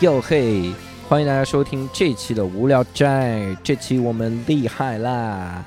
[0.00, 0.72] 哟嘿，
[1.08, 3.56] 欢迎大家收听这期的无聊斋。
[3.62, 5.64] 这期我们厉害啦！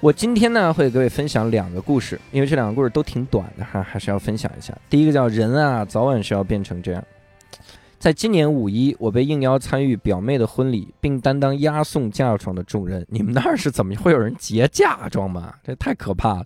[0.00, 4.76] 我今天呢会给各位分享两个故事，因为这两个故事都挺短的哈，还是要分享一下。
[4.90, 7.02] 第一个叫人啊，早晚是要变成这样。
[7.98, 13.04] 在今年五一，我被应邀参与表妹的婚礼，并担当押送嫁妆的重任。
[13.08, 15.54] 你们那儿是怎么会有人结嫁妆吗？
[15.64, 16.44] 这太可怕了！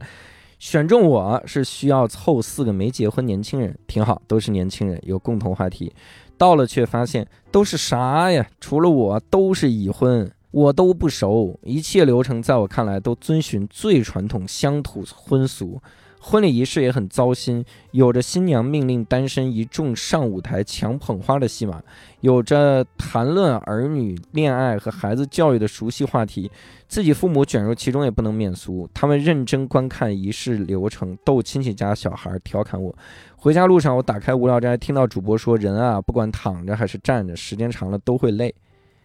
[0.60, 5.92] 选中我是需要凑四个没结婚年轻人，挺好，都是年轻人，有共同话题。
[6.38, 8.46] 到了却发现都是啥呀？
[8.60, 11.58] 除了我都是已婚，我都不熟。
[11.64, 15.82] 一切流程在我看来都遵循最传统乡土婚俗，
[16.20, 21.82] 婚礼仪式也很糟心，有着新娘命令单身一众上舞台抢捧花的戏码，
[22.20, 26.50] 有着谈论儿女恋爱和孩子教育的熟悉话题，
[26.86, 28.88] 自己父母卷入其中也不能免俗。
[28.94, 32.94] 他们认真观看仪式流程，逗亲戚家小孩，调侃我。
[33.40, 38.52] 回家路上，我打开无聊斋，听到主播说：“人啊，不管躺着还是站着，时间长了都会累。”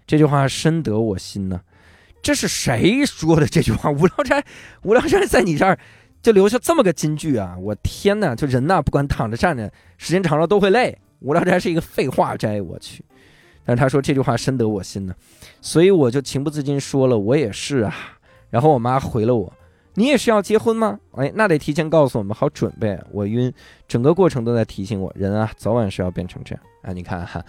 [0.07, 1.61] 这句话深得我心呢。
[2.23, 3.91] 这是谁说的这句话？
[3.91, 4.43] 无聊斋，
[4.81, 5.77] 无聊斋在你这儿
[6.23, 7.55] 就留下这么个金句啊！
[7.61, 10.97] 我天哪，就人呐，不管躺着站着，时间长了都会累。
[11.19, 13.05] 无聊斋是一个废话斋，我去。
[13.63, 15.13] 但是他说这句话深得我心呢，
[15.61, 17.95] 所以我就情不自禁说了：“我也是啊。”
[18.49, 19.53] 然后我妈回了我。
[19.95, 20.99] 你也是要结婚吗？
[21.11, 22.99] 哎，那得提前告诉我们，好准备。
[23.11, 23.53] 我晕，
[23.87, 26.63] 整个过程都在提醒我，人啊，早晚是要变成这样。
[26.81, 27.41] 啊，你看哈，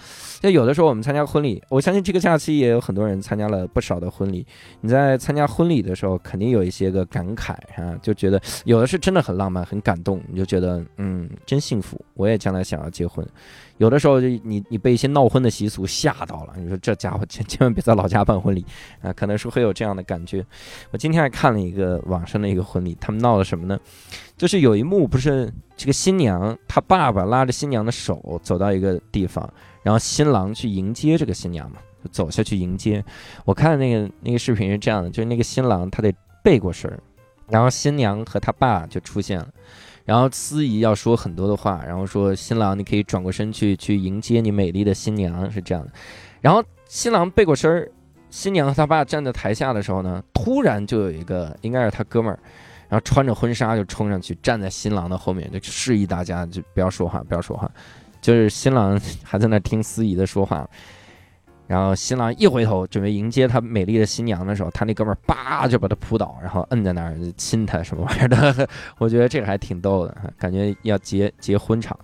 [0.42, 4.46] 那有的时候我们参加婚礼，我相信这个假期也有很多人参加了不少的婚礼。
[4.80, 12.00] 你在参加婚礼的时候，肯定有一些个感慨啊，就觉得有的是真的很浪漫、很感动，你就觉得嗯，真幸福。
[12.14, 13.26] 我也将来想要结婚。
[13.78, 18.64] 有的时候就你你被一些闹婚的习俗吓到了，你说这家伙 千千万别在老家办婚礼
[19.02, 20.44] 啊，可能是会有这样的感觉。
[20.92, 23.78] 我今天还看了一个网上的一个婚礼，他们闹了什么呢？
[24.36, 33.04] 就是有一幕不是这个新娘她爸爸拉着新娘的手走到一个地方，然后新郎去迎接这个新娘嘛，就走下去迎接。
[33.44, 36.98] 我看那个那个视频是这样的，就是那个新郎他得背过身儿，
[37.48, 39.48] 然后新娘和他爸就出现了，
[40.04, 45.92] 然后司仪要说很多的话，然后说新郎你可以转过身去去迎接你美丽的新娘是这样的，
[46.40, 47.90] 然后新郎背过身儿，
[48.30, 52.38] 新娘和他爸站在台下的时候呢，突然就有一个应该是他哥们儿。
[52.86, 57.68] 然后穿着婚纱就冲上去，站在新郎的后面，就示意大家就不要说话，不要说话。
[58.20, 60.68] 就是新郎还在那听司仪的说话，
[61.66, 68.68] 然后新郎一回头准备迎接他美丽的新娘的时候，他那哥们儿叭就把他扑倒，然后摁在那儿亲他什么玩意儿的。
[68.98, 71.98] 我觉得这个还挺逗的， 感觉要结结婚场。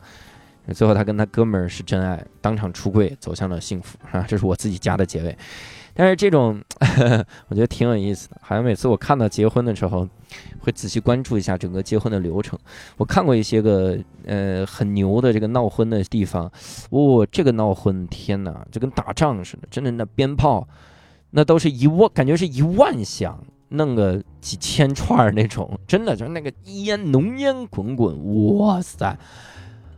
[0.75, 4.25] 最后他跟他哥们儿是真爱，当场出柜，走向了幸福啊！
[4.29, 5.37] 这是我自己加的结尾。
[5.95, 6.63] 但是这种
[7.49, 10.09] 我觉得挺有意思的，好像每次我看到结婚的时候，
[10.61, 12.59] 会仔细关注一下整个结婚的流程。
[12.97, 16.51] 我看过一些个呃很牛的这个闹婚的地方，
[16.91, 20.67] 哦，这个闹婚，天哪，就跟打仗似的，真的那鞭炮，
[21.31, 29.17] 那都是一万，感觉是一万响，弄个几千串那种，真的就是那个烟浓烟滚滚，哇塞！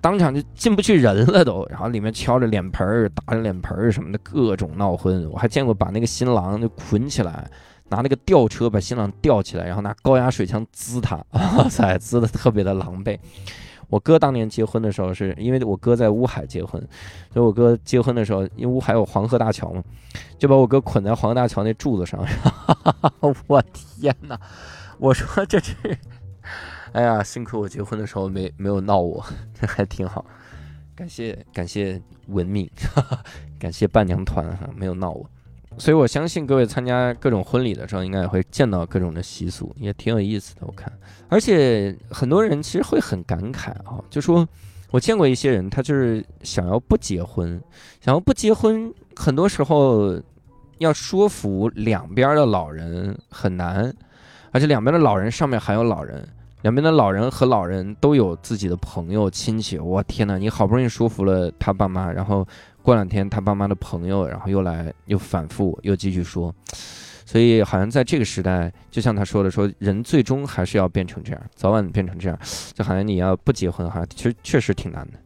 [0.01, 5.31] 当场就进不去人了都，然后里面敲着脸盆儿、打着脸盆儿什么的，各种闹婚。
[5.31, 7.49] 我还见过把那个新郎就捆起来，
[7.89, 13.19] 拿那个吊车把新郎吊起来，然后拿高压水枪滋他， 哇塞，滋的特别的狼狈。
[13.89, 16.81] 我哥当年结婚的时候，是因为我哥在乌海结婚，
[17.31, 19.85] 所以我哥结婚的时候，因为乌海有黄河大桥嘛，
[20.39, 22.25] 就把我哥捆在黄河大桥那柱子上。
[22.25, 23.13] 哈 哈
[23.47, 24.41] 我天哪！
[24.99, 25.75] 我说这是。
[26.93, 29.23] 哎呀，幸亏我结婚的时候没没有闹我，
[29.61, 30.25] 这还挺好。
[30.95, 32.71] 感谢感谢文明，
[33.59, 35.29] 感谢伴娘团哈，没有闹我。
[35.79, 40.63] 所以我相信各位参加各种婚礼的时候，应该也会见到各种的习俗，也挺有意思的。
[40.67, 40.93] 我看，
[41.29, 44.47] 而且很多人其实会很感慨啊，就说
[44.91, 47.61] 我见过一些人，他就是想要不结婚，
[48.01, 50.21] 想要不结婚，很多时候
[50.79, 53.93] 要说服两边的老人很难，
[54.51, 56.29] 而且两边的老人上面还有老人。
[56.63, 60.39] 两边的老人和老人都有自己的朋友亲戚，我天哪！
[60.39, 62.47] 你好不容易说服了他爸妈，然后
[62.83, 66.55] 过两天他爸妈的朋友，然后又来又反复又继续说，
[67.25, 72.39] 所以好像在这个时代，就像他说的，说人最终还是要变成这样，早晚变成这样，
[72.75, 75.19] 就好像你要不结婚哈，其实确实挺难的，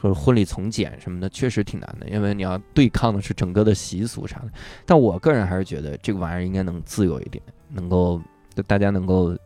[0.00, 4.50] 说婚礼从简什么的确实挺难的，因为你要对抗的是整个的习俗啥的。
[4.84, 8.20] 但我个人还是觉得这个玩意儿应该能自由一点，能够
[8.66, 9.36] 大家能够。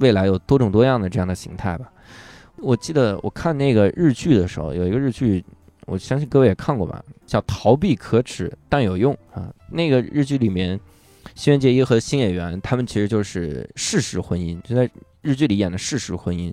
[0.00, 1.90] 未来有多种多样的这样的形态吧。
[2.58, 5.42] 我记得我看那个日剧的时候，有一个日剧，
[5.88, 9.52] 我相信各位也看过吧，叫《逃避可耻但有用》啊。
[9.70, 10.78] 那个日剧里面，
[11.34, 14.88] 新垣结衣和新演员他们其实就是事实婚姻，就在
[15.22, 16.52] 日剧里演的事实婚姻，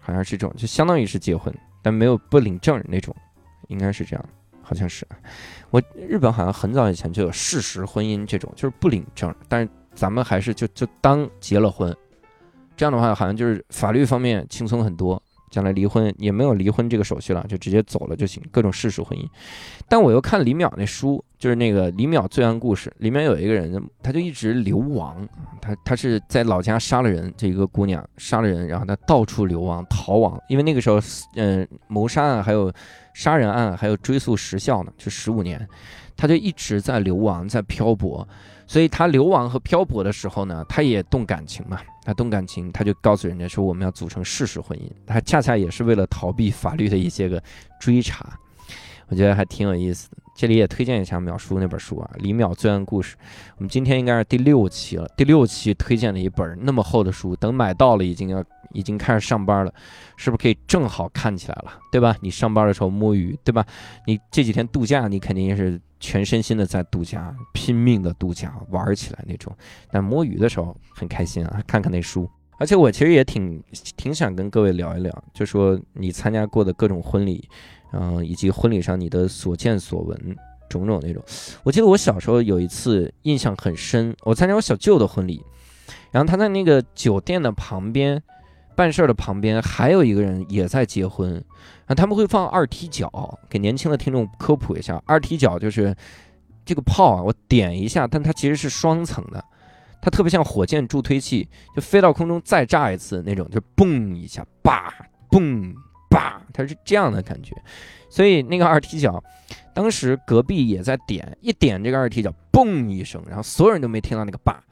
[0.00, 1.52] 好像是这种，就相当于是结婚，
[1.82, 3.14] 但没有不领证那种，
[3.68, 4.24] 应该是这样。
[4.62, 5.06] 好像是。
[5.70, 11.96] 我日本好像很早以前就有事实婚姻这种，就是不领证，但是咱们还是就就当结了婚，
[12.76, 15.20] 这样的话好像就是法律方面轻松很多。
[15.50, 18.42] 将来离婚也没有离婚这个手续了，就直接走了就行。
[18.50, 19.26] 各种世俗婚姻，
[19.88, 25.26] 但我又看李淼那书，就是那个李淼罪案故事里面有一个人，他就一直流亡，
[25.60, 30.98] 他他是在老家杀了人，这一个姑娘杀了人，然后他到处流亡逃亡，因为那个时候，
[31.36, 32.72] 嗯，谋杀案还有
[33.14, 35.66] 杀人案还有追诉时效呢，就十五年，
[36.16, 38.26] 他就一直在流亡，在漂泊。
[38.68, 41.78] 所以他流亡和漂泊的时候呢，他也动感情嘛。
[42.06, 44.88] 他动感情，他就告诉人家说我们要组成事实婚姻。
[45.04, 47.42] 他恰恰也是为了逃避法律的一些个
[47.80, 48.38] 追查，
[49.08, 50.16] 我觉得还挺有意思的。
[50.34, 53.16] 这里也推荐一下淼叔那本书啊，《李淼罪案故事》。
[53.56, 59.72] 我们今天应该是第六期了，第六期推荐了一本那么厚的书，等买到了已经要已经开始上班了，
[60.16, 62.14] 是不是可以正好看起来了，对吧？
[62.20, 63.64] 你上班的时候摸鱼，对吧？
[64.06, 69.50] 你这几天度假，你肯定是全身心的在度假，拼命的度假玩起来那种。
[69.90, 72.28] 但摸鱼的时候很开心啊，看看那书。
[72.58, 73.62] 而且我其实也挺
[73.96, 77.48] 挺想跟各位聊一聊，就说你参加过的各种婚礼。
[77.98, 80.36] 嗯，以及婚礼上你的所见所闻，
[80.68, 81.22] 种种那种。
[81.62, 85.42] 我记得我小时候有一次印象很深，我参加我小舅的婚礼，
[86.10, 88.22] 然后他在那个酒店的旁边
[88.74, 95.96] 办事儿的旁边还有一个人也在结婚，然后他们会放二踢脚，给年轻的听众科普一下，二踢脚就是
[96.66, 99.42] 这个炮啊，我点一下，但它其实是双层的，
[100.02, 104.92] 它特别像火箭助推器，就飞到空中再炸一次那种，就嘣一下，叭，
[105.30, 105.74] 嘣。
[106.08, 107.54] 叭，它是这样的感觉，
[108.08, 109.22] 所以那个二踢脚，
[109.74, 114.62] 当时隔壁也在点，一点这个二踢脚，嘣一声，然后所有人都没听到那个叭，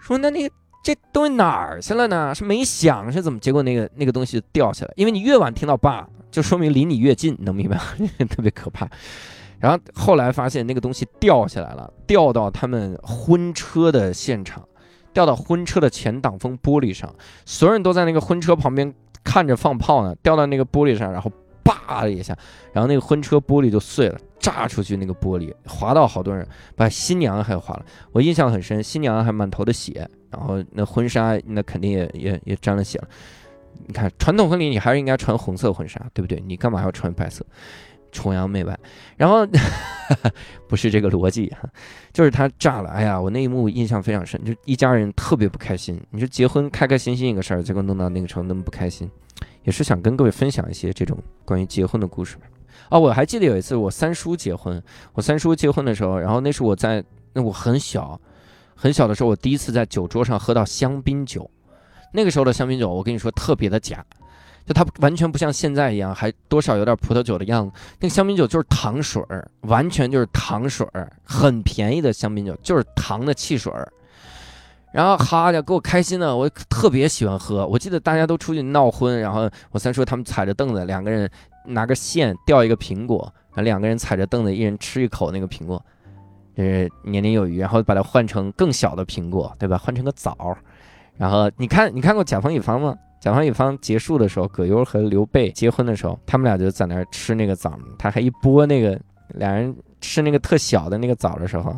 [0.00, 0.50] 说那那
[0.82, 2.34] 这东西哪儿去了呢？
[2.34, 3.38] 是没响是怎么？
[3.38, 7.82] 结果那个 那个东西掉下来，因为你越晚听到叭，就说明离你越近，能明白吗？
[8.28, 8.88] 特别可怕。
[9.58, 14.62] 然后后来发现那个东西掉下来了，掉到他们婚车的现场，
[15.14, 17.12] 掉到婚车的前挡风玻璃上，
[17.46, 18.94] 所有人都在那个婚车旁边。
[19.26, 21.30] 看着放炮呢，掉到那个玻璃上，然后
[21.64, 22.34] 叭的一下，
[22.72, 26.46] 然后那个婚车玻璃就碎了，炸出去那个玻璃，划到好多人，
[26.76, 27.84] 把新娘还划了。
[28.12, 33.08] 我印象很深，新娘还满头的血，然后那婚纱那肯定也也也沾了血了。
[33.86, 36.40] 你看传统婚礼你还是应该穿红色婚纱，对不对？
[36.46, 37.44] 你干嘛要穿白色？
[38.12, 38.78] 崇洋媚外。
[39.16, 39.46] 然后
[40.68, 41.68] 不是这个逻辑哈，
[42.12, 42.90] 就是他炸了。
[42.90, 46.00] 哎呀，我那一幕印象非常深，就一家人特别不开心。
[46.10, 49.10] 你说结婚开开心心一个事儿，结果弄到那个时候那么不开心。
[49.64, 52.36] 也是想跟各位分享一些这种关于结婚的故事
[52.88, 54.80] 哦，我还记得有一次我三叔结婚，
[55.12, 58.18] 我三叔结婚的时候，然后那是我在那我很小
[58.76, 61.50] 很小的时候，我第一次在酒桌上喝到香槟酒。
[62.12, 64.02] 那个时候的香槟酒，我跟你说特别的假，
[64.66, 67.72] 就它完全不像现在一样，还多少有点葡萄酒的样子。
[68.00, 73.90] 那个香槟酒就是糖水儿，完全就是糖水儿，很便宜的香槟酒，就是糖的汽水儿。
[74.92, 77.66] 然后哈家给我开心的，我特别喜欢喝。
[77.66, 81.30] 我记得大家都出去闹婚，然后我三叔他们踩着凳子，两个人
[81.66, 85.80] 拿个线吊一个苹果，然后两个人踩着凳子，一人吃一口那个苹果，
[86.56, 87.60] 就是年年有余。
[87.60, 89.76] 然后把它换成更小的苹果，对吧？
[89.76, 90.56] 换成个枣。
[91.16, 92.96] 然后你看，你看过甲方乙方吗？
[93.20, 101.74] 甲方乙方结束的时候，葛优和刘备结婚的时候，他们俩就在那儿吃那个枣，他还一剥那个，俩人吃那个特小的那个枣的时候。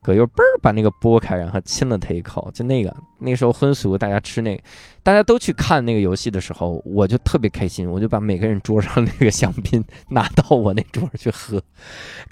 [0.00, 4.62] 葛优嘣儿把那个剥开，然后亲了他一口，就那个那时候婚俗，大家吃那个，
[5.02, 11.60] 大家都去看那个游戏的时候，我就特别开心，我就把每个人桌上那个香槟拿到我那桌去喝，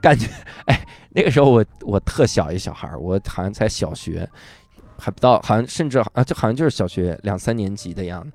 [0.01, 0.29] 感觉
[0.67, 4.27] 哎，那个时候我我特小一小孩我好像才小学，
[4.99, 8.31] 还不到，好像甚至啊，就好像就是小学两三年级的样子。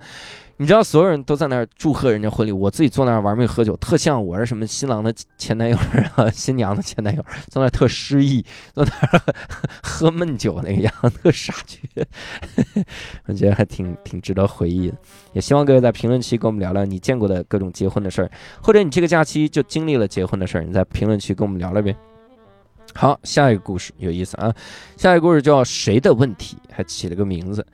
[0.57, 5.75] 你知道所有人都在那儿祝贺人家婚礼，我自己坐那儿玩命喝酒，特像我是什么新郎的前男友
[6.15, 9.21] 啊，新娘的前男友，坐那儿特失意，坐那儿
[9.81, 11.79] 喝闷酒那个样子，特傻缺，
[13.25, 14.97] 我觉得还挺挺值得回忆的。
[15.33, 18.29] 也希望各位在评论区跟我们聊聊你见过的各种结婚的事儿，
[18.61, 21.95] 或者你这个假期就经历了结婚的事儿，你在评论区跟我们聊聊呗。
[22.93, 24.53] 好，下一个故事有意思啊，
[24.97, 27.65] 下一个故事叫谁的问题，还起了个名字。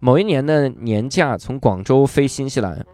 [0.00, 2.84] 某一年的年假，从广州飞新西兰，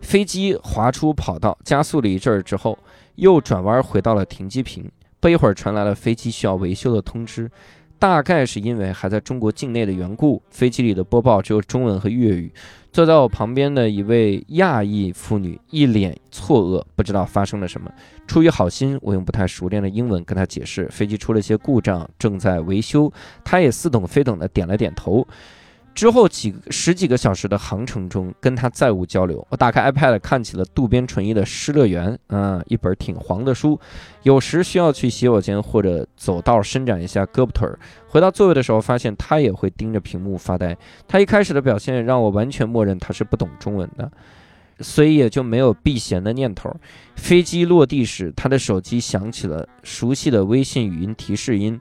[0.00, 2.78] 飞机滑出跑道，加速了一阵儿之后，
[3.16, 4.90] 又转弯回到了停机坪。
[5.18, 7.50] 不一会儿，传来了飞机需要维修的通知。
[7.98, 12.52] 大概是因为还在中国境内的缘故，飞机里的播报只有中文和粤语。
[12.92, 17.90] 坐在我旁边的一位亚裔妇女一脸错愕，不知道发生了什么。
[18.26, 23.12] 出于好心，我用不太熟练的英文跟她解释，飞机出了些故障，正在维修。
[23.44, 25.26] 她也似懂非懂的点了点头。
[25.96, 29.44] 之后几十几个小时的航程中，跟他再无交流。
[29.48, 33.80] 我打开 iPad 看起了渡边淳一的《失乐园》，啊，一本挺黄的书。
[34.22, 37.78] 有时需要去洗手间或者走道伸展一下胳膊腿儿。
[38.06, 40.76] 回到座位的时候，发现他也会盯着屏幕发呆。
[41.08, 44.12] 他一开始的表现让我完全默认他是不懂中文的，
[44.80, 46.70] 所以也就没有避嫌的念头。
[47.14, 51.80] 飞机落地时，他的手机响起了熟悉的微信语音提示音。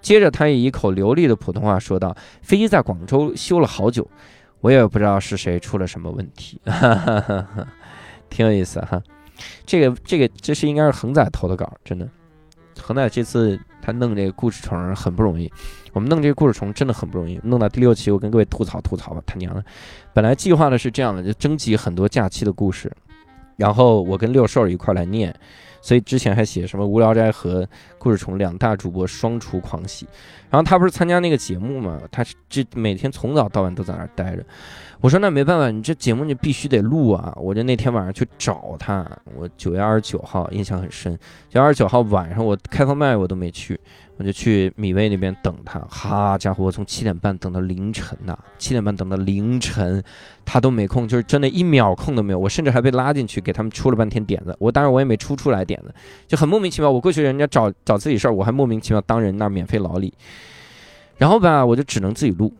[0.00, 4.08] 接着，他以一口流利的普通话说道：“飞机在广州修了好久，
[4.60, 6.60] 我也不知道是谁出了什么问题，
[8.30, 9.02] 挺有意思哈。
[9.66, 12.08] 这个这个这是应该是恒仔投的稿，真的。
[12.80, 15.50] 恒仔这次他弄这个故事虫很不容易，
[15.92, 17.38] 我们弄这个故事虫真的很不容易。
[17.42, 19.64] 弄到第六期，我跟各位吐槽吐槽吧，他娘的！
[20.14, 22.90] 本来计划的是这样的，就征集很多假期的故事，
[23.56, 25.34] 然后我跟六兽一块来念。”
[25.80, 27.66] 所以之前还写什么无聊斋和
[27.98, 30.06] 故事虫两大主播双厨狂喜，
[30.50, 34.44] 然后他不是参加那个节目嘛，他这每天从早到晚都在那儿待着。
[35.00, 37.32] 我说那没办法，你这节目你必须得录啊！
[37.36, 41.16] 我就那天晚上去找他，我九月二十九号印象很深，
[41.48, 43.78] 九月二十九号晚上我开放麦我都没去。
[44.16, 50.02] 我就去米味那边等他，哈家伙，我从七点半等到凌晨呐，七点半等到凌晨，
[50.44, 52.38] 他都没空，就是真的一秒空都没有。
[52.40, 55.94] 我甚至还被拉进去给他们出了半天点子，我当然我也没出出来点的，
[56.26, 56.90] 就很莫名其妙。
[56.90, 60.12] 我过去人家找找自己事儿，我还莫名其妙当人那免费劳力，
[61.18, 62.52] 然后吧，我就只能自己录，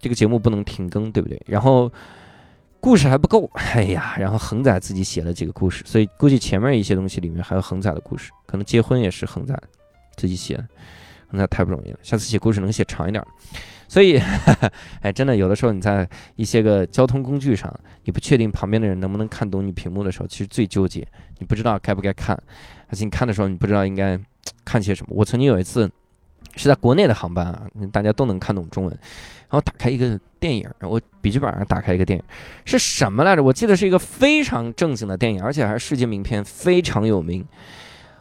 [0.00, 1.42] 这个节目不能停更，对不对？
[1.46, 1.92] 然后
[2.80, 9.54] 故事还不够，哎呀，然后恒仔自己写了几个故事，所以估计前面一些东西里面还有恒仔的故事，可能结婚也是恒仔
[10.16, 10.64] 自己写的。
[11.30, 13.24] 那太不容易了，下次写故事能写长一点。
[13.86, 14.18] 所以，
[15.02, 17.72] 哎，真的有的时候你在一些个交通工具上，
[18.04, 21.06] 你不确定旁边的人能不能看懂你屏幕的时候，其实最纠结，
[21.38, 22.34] 你不知道该不该看，
[22.88, 24.18] 而且你看的时候，你不知道应该
[24.64, 25.14] 看些什么。
[25.14, 25.88] 我曾经有一次
[26.56, 32.24] 是在国内的航班啊，大家都能看懂中文，然后打开一个电影，我笔记本上打开一个电影，
[32.64, 33.42] 是什么来着？
[33.42, 37.46] 我记得是一个非常正经的电影，而且还是世界名片，非常有名。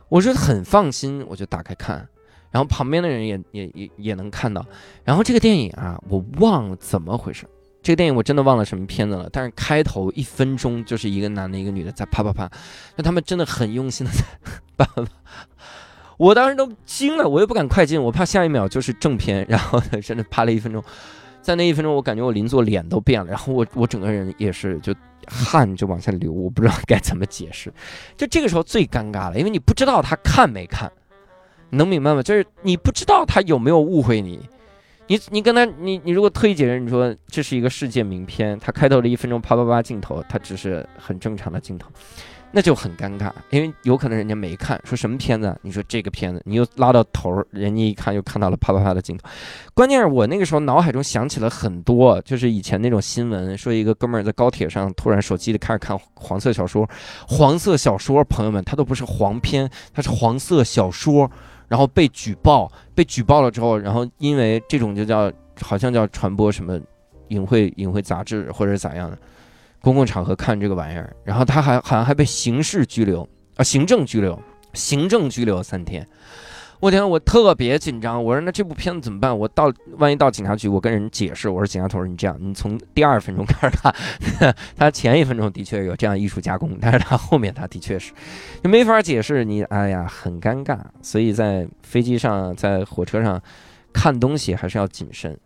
[0.10, 2.08] 我是很放心，我就打开看。
[2.54, 4.64] 然后旁边的人也也也也能看到，
[5.04, 7.48] 然后这个电影啊，我忘了怎么回事，
[7.82, 9.28] 这个电影我真的忘了什么片子了。
[9.32, 12.48] 但是开头一分钟就是一个男的，一个女的在啪啪啪，
[12.96, 14.24] 那他们真的很用心的在
[14.78, 15.04] 啪啪，
[16.18, 20.84] 我当时都惊了，我又不敢快进，我怕下一秒就是正片，然后真的啪了一分钟，
[21.42, 24.94] 在那一分钟，我感觉我邻座脸都变了，然后我我整个人也是就
[25.28, 27.74] 汗就往下流，我不知道该怎么解释，
[28.16, 30.92] 就这个时候最尴尬了，因为你不知道他看没看。
[31.74, 32.22] 能明白吗？
[32.24, 34.39] 就是你不知道他有没有误会你，
[35.08, 41.89] 你你跟他你你如果特意解释，你说这是一个世界名片，他开头的一分钟啪啪啪镜头，他只是很正常的镜头，
[42.51, 45.58] 那就很尴尬，因为有可能人家没看，说什么片子？
[45.63, 49.27] 你说这个片子，你又拉到头，人家一看又看到了啪啪啪的镜头，
[49.74, 56.88] 关键是我那个时候脑海中想起了很多，就是以前那种新闻，说一个哥们儿在高铁上突然手机里开始看黄色小说，
[57.27, 61.30] 黄色小说，朋友们，它都不是黄片，它是黄色小说。
[61.74, 66.80] 然后被举报，被举报了之后，然后因为这种就叫好像叫传播什么
[67.30, 69.18] 淫秽淫秽杂志或者咋样的，
[69.82, 74.39] 公共场合看这个玩意儿，然后他还好像还被刑事拘留啊，行政拘留，
[74.74, 76.08] 行政拘留三天。
[76.84, 78.22] 我天，我特别紧张。
[78.22, 79.40] 我说那这部片子怎么办？
[79.40, 88.12] 我到万一到警察局，我跟人解释，我说警察同志，你这样，你从第二分钟 开始看， 他前一分钟的确有这样艺术加工，但是他后面他的确是，
[88.62, 89.46] 就没法解释。
[89.46, 90.78] 你哎呀，很尴尬。
[91.02, 93.42] 所以在飞机上，在火车上
[93.94, 95.40] 看东西还是要谨慎。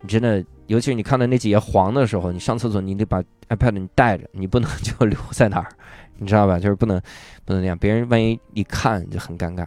[0.00, 5.68] 你真的，尤其是你看到那几页黄的时候，你上厕所你得把 iPad 你带着，你不能 就留在那儿，
[6.16, 6.58] 你知道吧？
[6.58, 6.98] 就是不能
[7.44, 9.66] 不能那样，别人万一一看就很尴尬。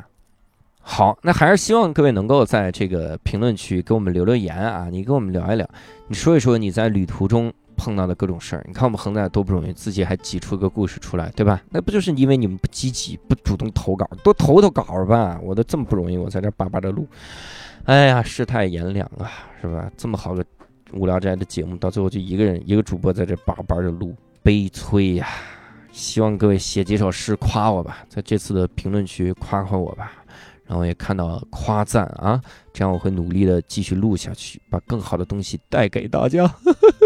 [0.83, 4.89] 好，那还是希望各位能够在这个评论区给我们留留言啊！
[4.91, 5.67] 你跟我们聊一聊，
[6.07, 8.63] 你说一说你在旅途中碰到的各种事儿。
[8.67, 11.61] 你看我们恒仔多不容易，自己还挤出个故事出来，对吧？
[11.69, 15.39] 那不就是因为你们不积极、不主动投稿，多投投稿吧！
[15.43, 17.07] 我都这么不容易，我在这巴巴的录。
[17.85, 19.89] 哎呀，世态炎凉啊，是吧？
[19.95, 20.43] 这么好个
[20.93, 25.27] 无聊斋的节目，到最后就一个人一个主播在这巴巴的录，悲催呀！
[25.91, 30.13] 希望各位写几首诗夸我吧，在这次的评论区夸夸我吧。
[30.71, 36.49] 然后也看到夸赞啊，这样我会努力的继续录下去，把更好的东西带给大家。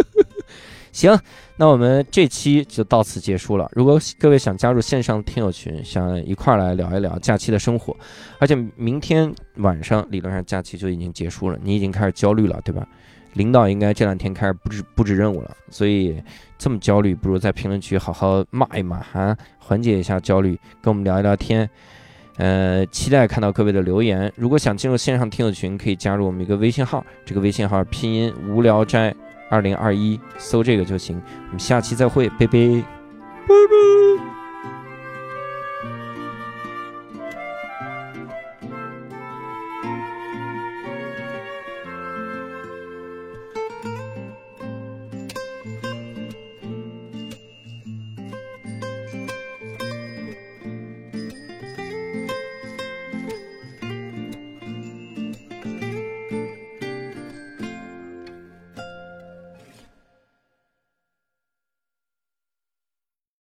[0.94, 1.20] 行，
[1.58, 3.68] 那我们这期就到此结束了。
[3.74, 7.98] 如果各位想加入线上听友群，想一块来聊一聊假期的生活，
[8.38, 12.88] 而且明天晚上理论上假期就已经结束了，你已经开始焦虑了，对吧？
[13.34, 16.22] 领导应该这两天开始布置布置任务了，所以
[16.56, 20.52] 这么焦虑，不如在评论区好好骂一骂哈，缓解一下焦虑，
[20.84, 21.68] 跟我们聊一聊天。
[22.38, 24.32] 呃，期待看到各位的留言。
[24.36, 29.16] 如果想进入线上听友群，可以加入我们一个微信号，这个微信号拼音无聊斋
[29.50, 31.22] 二零二一，搜这个就行。
[31.48, 32.84] 我们下期再会，拜拜，
[33.48, 34.35] 拜拜。